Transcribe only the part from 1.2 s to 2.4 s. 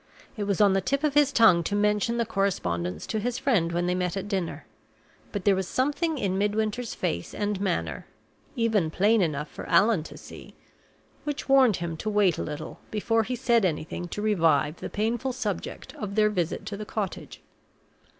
tongue to mention the